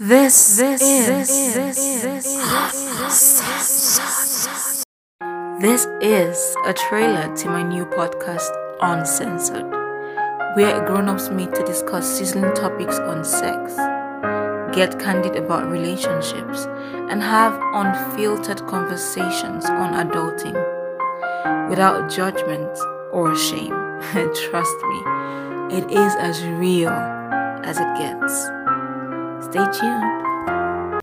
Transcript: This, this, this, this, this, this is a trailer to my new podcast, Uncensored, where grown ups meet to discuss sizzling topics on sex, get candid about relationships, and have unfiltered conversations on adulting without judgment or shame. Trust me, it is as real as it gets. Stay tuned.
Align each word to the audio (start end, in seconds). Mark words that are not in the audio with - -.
This, 0.00 0.56
this, 0.56 0.80
this, 0.80 1.54
this, 1.54 2.02
this, 2.02 2.24
this 5.60 5.86
is 6.02 6.56
a 6.66 6.72
trailer 6.72 7.36
to 7.36 7.48
my 7.48 7.62
new 7.62 7.86
podcast, 7.86 8.50
Uncensored, 8.80 9.70
where 10.56 10.84
grown 10.84 11.08
ups 11.08 11.30
meet 11.30 11.54
to 11.54 11.62
discuss 11.62 12.18
sizzling 12.18 12.52
topics 12.54 12.98
on 12.98 13.24
sex, 13.24 13.76
get 14.74 14.98
candid 14.98 15.36
about 15.36 15.70
relationships, 15.70 16.66
and 17.08 17.22
have 17.22 17.56
unfiltered 17.72 18.66
conversations 18.66 19.64
on 19.66 19.94
adulting 19.94 20.58
without 21.70 22.10
judgment 22.10 22.76
or 23.12 23.36
shame. 23.36 23.70
Trust 24.10 24.76
me, 24.88 25.00
it 25.70 25.88
is 25.88 26.16
as 26.16 26.42
real 26.42 26.90
as 26.90 27.78
it 27.78 27.96
gets. 27.96 28.63
Stay 29.54 29.64
tuned. 29.78 30.23